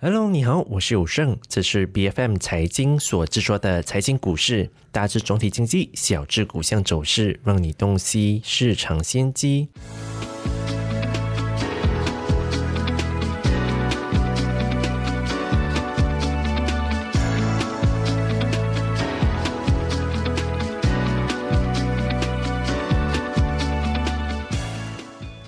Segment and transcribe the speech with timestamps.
[0.00, 9.66] Hello，你好，我是有胜，这是 B F M 财经所制作的财经股市，大致总体经济，小至股项走势，让你洞悉市场先机。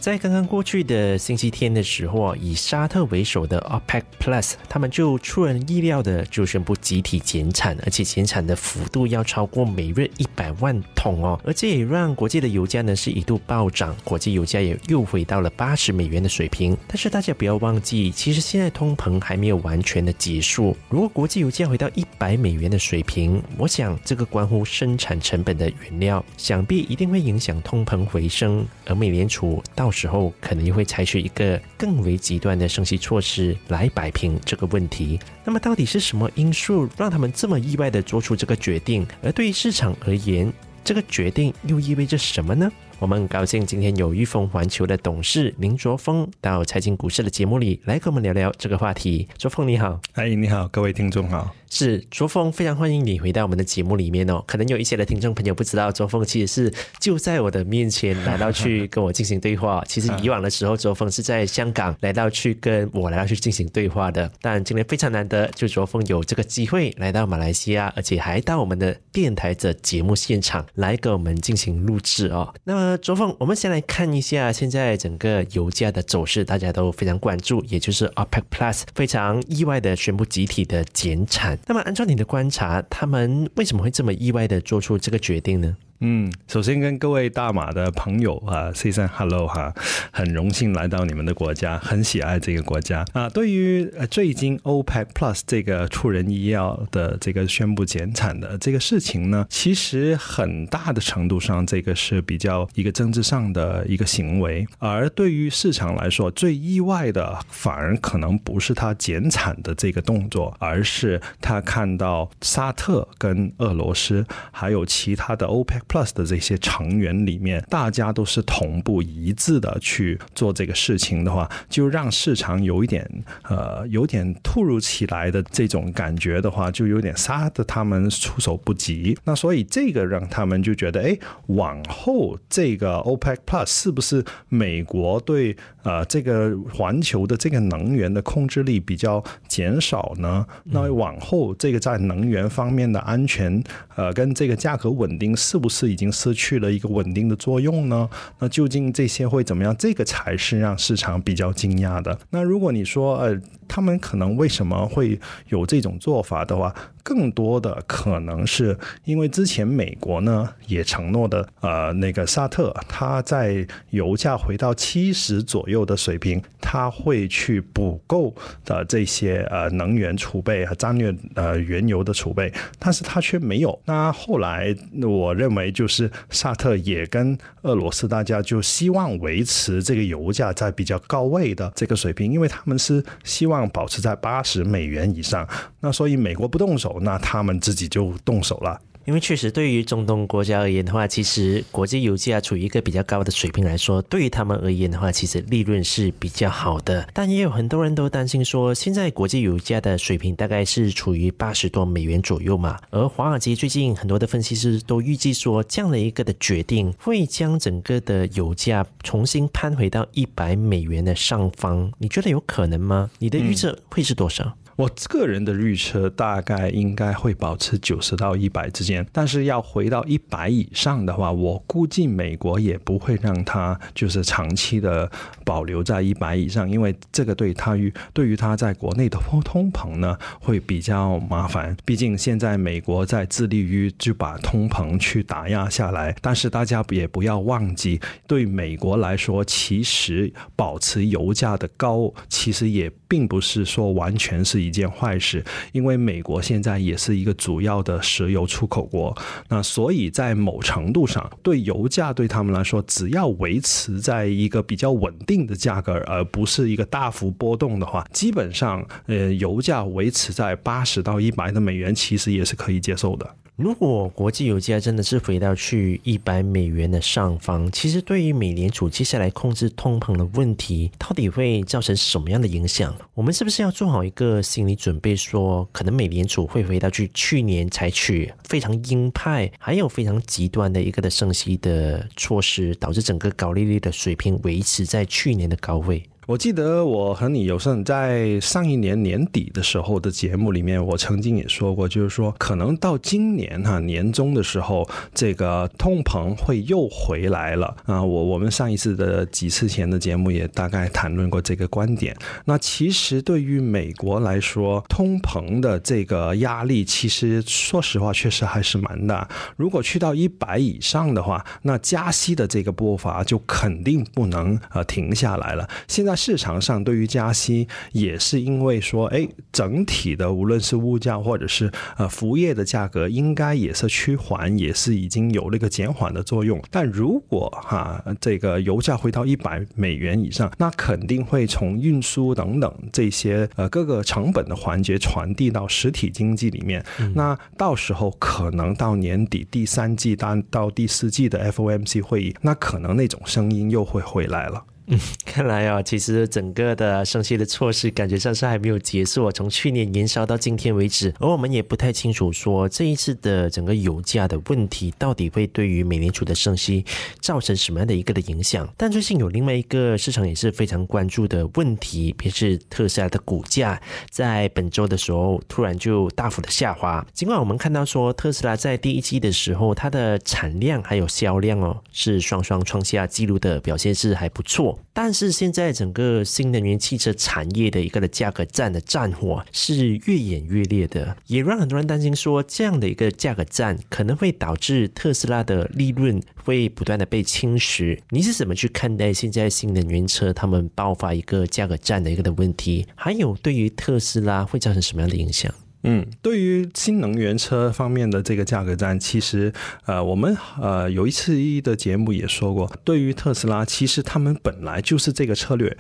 [0.00, 16.74] 在刚刚过去的星期天的时候以沙特为首的 OPEC Plus，他们就出人意料的就宣布集体减产，而且减产的幅度要超过每日一百万桶哦，而这也让国际的油价呢是一度暴涨，国际油价也又回到了八十美元的水平。
[16.88, 20.74] 但是大家不要忘记，其实现在通膨还没有完全的结束。
[20.88, 29.89] 如果国际油价回到一百美元的水平，我想这个关乎生产成本的原料，想必一定会影响通膨回升，而美联储到。
[29.90, 35.18] 时候可能又会采取一个更为极端的升息措施来摆平这个问题。
[35.44, 39.06] 那么，到底是什么因素让他们这么意外的做出这个决定？
[39.22, 40.52] 而对于市场而言，
[40.84, 42.70] 这个决定又意味着什么呢？
[43.00, 49.26] 我们很高兴今天有裕丰环球的董事林卓峰到财经股市的节目里来跟我们聊聊这个话题。
[49.38, 51.56] 卓峰你好，嗨，你好，各位听众好。
[51.72, 54.42] 是卓峰，非常欢迎你回到我们的节目里面哦。
[54.44, 59.82] 可能有一些的听众朋友不知道，卓峰其实是就在我的面前来到去跟我进行对话。
[59.86, 64.30] 其实以往的时候，卓峰是在香港来到去跟我来到去进行对话的。
[64.42, 72.52] 但今天非常难得，就卓峰有这个机会来到马来西亚，而且还到我们的电台的节目现场来跟我们进行录制哦。
[72.64, 81.58] 那么卓峰，我们先来看一下现在整个油价的走势，大家都非常关注，也就是 OPEC Plus 非常意外的宣布集体的减产。
[81.66, 85.76] 那么，按照你的观察，他们为什么会这么意外的做出这个决定呢？
[86.02, 89.70] 嗯，首先跟各位大马的朋友啊，say 声 hello 哈，
[90.10, 93.28] 很荣幸来到你们的国家，很喜爱这个国家啊。
[93.28, 104.66] 对于最近 OPEC Plus 这个出人意料的这个宣布减产的这个事情呢，其实很大的程度上，这个是比较一个政治上的一个行为。
[104.78, 115.80] 而对于市场来说，最意外的反而可能不是他减产的这个动作，而是他看到沙特跟俄罗斯还有其他的 OPEC。
[115.90, 123.04] Plus 的这些成员里面，大家都是同步一致的去做这个事情的话，就让市场有一点
[123.48, 129.18] 呃有点突如其来的这种感觉的话，就有点杀的他们措手不及。
[129.24, 131.18] 那所以这个让他们就觉得，哎，
[131.48, 140.46] 往后这个 OPEC Plus 是不是美国对呃这个环球的这个能源的控制力比较减少呢？
[140.62, 143.60] 那往后这个在能源方面的安全
[143.96, 145.79] 呃跟这个价格稳定是不是？
[145.80, 148.08] 是已经失去了一个稳定的作用呢？
[148.38, 149.74] 那究竟这些会怎么样？
[149.78, 152.18] 这个才是让市场比较惊讶的。
[152.28, 156.74] 那如果你说，呃，他们可能为什么会有这种做法的话？
[157.02, 166.40] 更多的可能是因为之前美国呢也承诺的，呃，那个沙特，他在油价回到七十左右的水平，
[166.72, 168.32] 他会去补够
[168.64, 173.76] 的这些呃能源储备和战略呃原油的储备，但是他却没有。
[173.86, 174.72] 那后来
[175.02, 185.44] 我认为就是沙特也跟俄罗斯大家就希望维持这个油价在比较高位的这个水平，因为他们是希望保持在八十美元以上。
[185.80, 186.98] 那所以美国不动手。
[187.02, 188.78] 那他们自己就动手了。
[189.10, 197.08] 因为确实，对于中东国家而言的话，其实国际油价处于一个比较高的水平来说，对于他们而言的话，其实利润是比较好的。
[197.12, 202.78] 但也有很多人都担心说，现在国际油价的水平大概是处于八十多美元左右嘛。
[202.90, 211.90] 而华尔街最近很多的分析师都预计说，这样的一个的决定会将整个的油价重新攀回到一百美元的上方。
[211.98, 213.10] 你觉得有可能吗？
[213.18, 214.56] 你的预测会是多少？
[214.80, 225.10] 我个人的预测大概应该会保持九十到一百之间，但是要回到一百以上的话，我估计美国也不会让它就是长期的
[225.44, 231.76] 保留在一百以上，因为这个对它于对于它在国内的通通膨呢会比较麻烦。
[231.84, 244.69] 毕竟现在美国在致力于就把通膨去打压下来，但是大家也不要忘记，对美国来说，其实保持油价的高，其实也并不是说完全是。
[244.70, 249.12] 一件坏事，因为美国现在也是一个主要的石油出口国，
[249.48, 263.28] 那所以在某程度上，对油价对他们来说，只要维持在一个比较稳定的价格，而不是一个大幅波动的话，基本上，呃，油价维持在八十到一百的美元，其实也是可以接受的。
[263.60, 272.96] 如果国际油价真的是回到去一百美元的上方，其实对于美联储接下来控制通膨的问题，到底会造成什么样的影响？
[273.12, 286.02] 我们是不是要做好一个心理准备，说可能美联储会回到去去年采取非常鹰派，还有非常极端的一个的升息的措施，导致整个高利率的水平维持在去年的高位？
[286.30, 298.00] 我记得我和你有幸在上一年年底的时候的节目里面，我曾经也说过，就是说可能到今年哈年中的时候，这个通膨会又回来了啊。
[298.00, 302.16] 我我们上一次的几次前的节目也大概谈论过这个观点。
[302.44, 309.28] 那其实对于美国来说，通膨的这个压力，其实说实话确实还是蛮大。
[309.56, 315.68] 如果去到一百以上的话，那加息的这个步伐就肯定不能呃停下来了。
[315.88, 316.19] 现在。
[316.20, 326.62] 市场上对于加息也是因为说，哎，整体的无论是物价或者是呃服务业的价格，应该也是趋缓，也是已经有那个减缓的作用。
[326.70, 336.84] 但如果哈这个油价回到一百美元以上，那肯定会从运输等等这些呃各个成本的环节传递到实体经济里面。
[337.14, 344.62] 那到时候可能到年底第三季到到第四季的 FOMC 会议，那可能那种声音又会回来了。
[344.92, 356.84] 嗯，看来啊，其实整个的升息的措施感觉上是还没有结束，从去年延烧到今天为止，而我们也不太清楚说这一次的整个油价的问题到底会对于美联储的升息
[357.20, 358.68] 造成什么样的一个的影响。
[358.76, 367.06] 但最近有另外一个市场也是非常关注的问题，便是特斯拉的股价在本周的时候突然就大幅的下滑。
[367.14, 374.79] 尽管我们看到说特斯拉在第一季的时候，它的产量还有销量哦是双双创下纪录的表现是还不错。
[374.92, 387.98] 但是现在整个新能源汽车产业的一个的价格战的战火是越演越烈的，也让很多人担心说，这样的一个价格战可能会导致特斯拉的利润会不断的被侵蚀。
[388.10, 392.86] 你是怎么去看待现在新能源车他们爆发一个价格战的一个的问题？
[392.94, 395.52] 还有对于特斯拉会造成什么样的影响？
[395.82, 399.52] 嗯，对于新能源车方面的这个价格战，其实
[399.86, 405.76] 呃，我们呃有一次一的节目也说过，对于特斯拉，其实他们本来就是这个策略。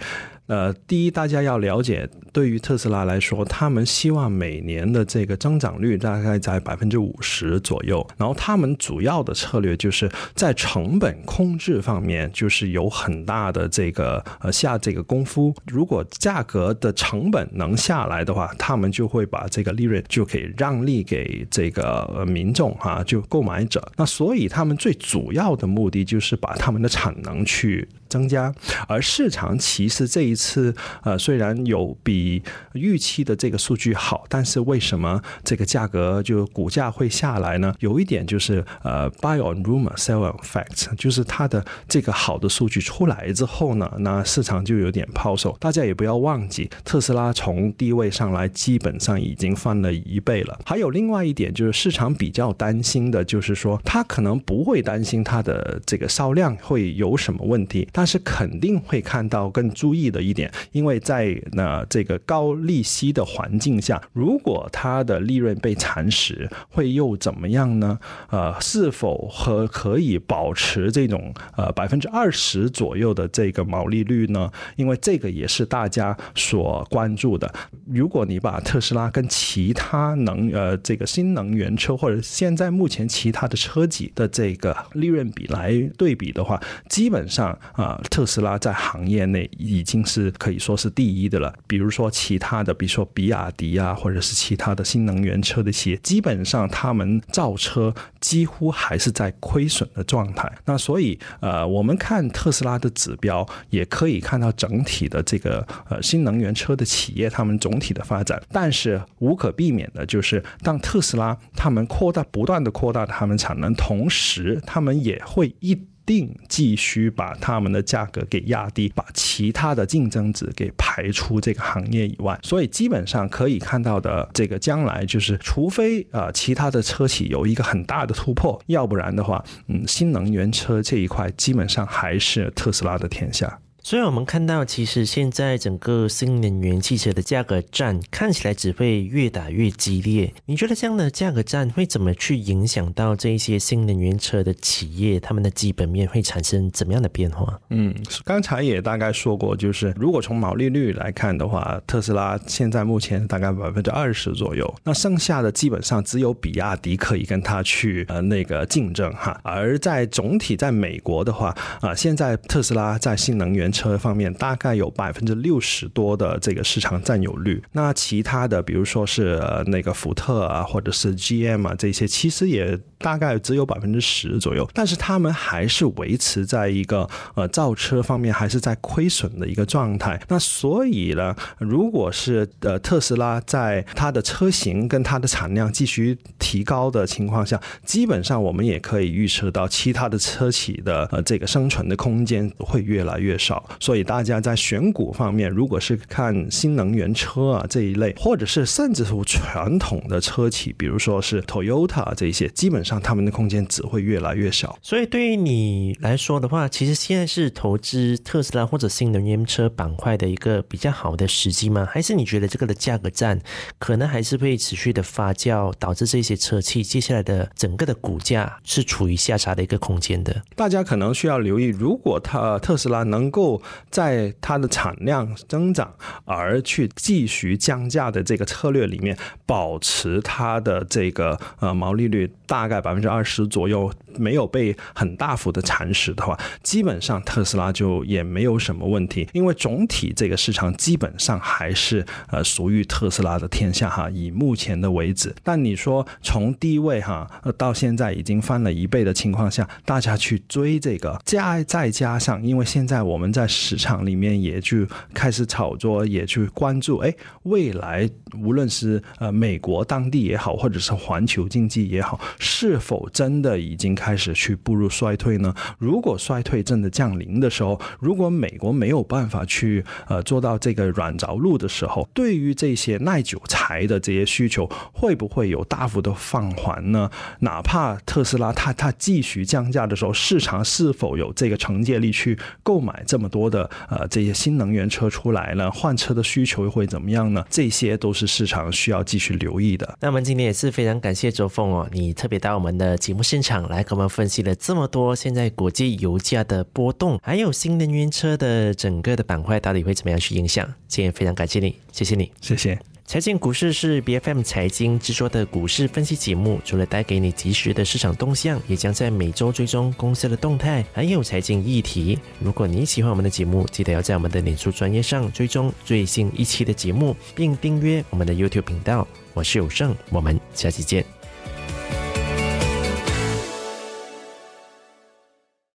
[0.50, 8.04] 呃，第一，大家要了解，对于特斯拉来说，他们希望每年的这个增长率大概在百分之五十左右。
[8.16, 15.54] 然后，他们主要的策略就是在成本控制方面，就是有很大的这个呃下这个功夫。
[15.68, 23.80] 如果价格的成本能下来的话，他们就会把这个利润就可以让利给这个民众哈，就购买者。
[23.96, 27.88] 那所以，他们最主要的目的就是把他们的产能去。
[28.10, 28.52] 增加，
[28.86, 32.42] 而市场其实这一次，呃，虽然有比
[32.74, 37.72] 预期的这个数据好，但是为什么这个价格就股价会下来呢？
[37.78, 45.56] 有一点就是，呃，buy on rumor, sell on facts，就是它的这个好的数据出来之后呢，那市场就有点抛售。
[45.60, 50.58] 大家也不要忘记，特斯拉从低位上来，基本上已经翻了一倍了。
[50.66, 57.86] 还有另外一点就是，市场比较担心的就是说，它可能不会担心它的这个销量会有什么问题。
[58.00, 67.98] 但是肯定会看到更注意的一点，因为在那这个高利息的环境下，如果它的利润被蚕食，会又怎么样呢？
[68.30, 74.50] 呃，是否和可以保持这种呃百分之二十左右的这个毛利率呢？
[74.76, 77.52] 因为这个也是大家所关注的。
[77.84, 87.89] 如果你把特斯拉跟其他能呃这个新能源车或者现在目前其他的车企的这个利润比来对比的话，基本上啊。
[88.10, 91.54] 特斯拉在行业内已经是可以说是第一的了。
[91.66, 100.50] 比如说其他的，比如说比亚迪啊，或者是其他的新能源车的企业，基本上他们造车几乎还是在亏损的状态。
[100.64, 108.42] 那所以呃，我们看特斯拉的指标，也可以看到整体的这个呃新能源车的企业他们总体的发展。
[108.50, 115.78] 但是无可避免的就是，当特斯拉他们扩大不断的扩大他们产能，同时他们也会一。
[116.10, 122.36] 并继续把他们的价格给压低，把其他的竞争者给排出这个行业以外。
[122.42, 133.60] 所以基本上可以看到的，这个将来就是，除非啊其他的车企有一个很大的突破，要不然的话，嗯，新能源车这一块基本上还是特斯拉的天下。
[133.82, 140.32] 所以我们看到，其实现在整个新能源汽车的价格战看起来只会越打越激烈。
[140.46, 147.58] 你觉得这样的价格战会怎么去影响到这一些新能源车的企业，他们的基本面会产生怎么样的变化？
[147.70, 147.94] 嗯，
[148.24, 159.40] 刚才也大概说过，就是如果从毛利率来看的话，特斯拉现在目前大概百分之二十左右，那剩下的基本上只有比亚迪可以跟它去呃那个竞争哈。
[159.42, 167.62] 而在总体在美国的话啊，现在特斯拉在新能源车方面大概有百分之六十多的这个市场占有率。
[167.72, 174.68] 那其他的，比如说是那个福特啊，或者是 GM 啊这些，其实也大概只有百分之十左右。
[174.74, 180.20] 但是他们还是维持在一个呃造车方面还是在亏损的一个状态。
[180.28, 193.59] 那所以呢，如果是呃特斯拉在它的车型跟它的产量继续提高的情况下，基本上我们也可以预测到其他的车企的呃这个生存的空间会越来越少。
[193.78, 204.78] 所以大家在选股方面，如果是看新能源车啊这一类，或者是甚至是传统的车企，比如说是 Toyota 这些，基本上他们的空间只会越来越小。
[204.82, 211.86] 所以对于你来说的话，其实现在是投资特斯拉或者新能源车板块的一个比较好的时机吗？
[211.90, 213.40] 还是你觉得这个的价格战
[213.78, 220.42] 可能还是会持续的发酵，导致这些车企接下来的整个的股价是处于下杀的一个空间的？
[220.54, 223.49] 大家可能需要留意，如果它特斯拉能够
[223.90, 229.16] 在它的产量增长而去继续降价的这个策略里面，
[229.46, 244.10] 保持它的这个呃毛利率大概百分之二十左右，没有被很大幅的蚕食的话，基本上特斯拉就也没有什么问题，因为总体这个市场基本上还是呃属于特斯拉的天下哈。
[244.10, 258.06] 以目前的为止，但你说从低位哈到现在已经翻了一倍的情况下，大家去追这个加再加上，因为现在我们在在市场里面也去开始炒作，也去关注，哎，未来
[258.38, 265.54] 无论是呃美国当地也好，或者是环球经济也好，是否真的已经开始去步入衰退呢？
[265.78, 277.10] 如果衰退真的降临的时候，如果美国没有办法去呃做到这个软着陆的时候，对于这些耐久材的这些需求，会不会有大幅的放缓呢？
[277.38, 285.70] 哪怕特斯拉它它继续降价的时候，市场是否有这个承接力去购买这么多的呃这些新能源车出来呢？
[285.70, 287.42] 换车的需求会怎么样呢？
[287.48, 289.96] 这些都是市场需要继续留意的。
[290.00, 300.66] 那我们今天也是非常感谢周凤哦，你特别到我们的节目现场来给我们分析了这么多现在国际油价的波动，还有新能源车的整个的板块到底会怎么样去影响？
[300.88, 302.89] 今天非常感谢你，谢谢你，谢谢。
[303.10, 312.16] 财经股市是 B F M 财经制作的股市分析节目，除了带给你及时的市场动向，也将在每周追踪公司的动态，还有财经议题。
[312.38, 319.04] 如果你喜欢我们的节目，记得要在我们的脸书专业上追踪最新一期的节目，并订阅我们的 YouTube 频道。
[319.34, 321.04] 我是有胜，我们下期见。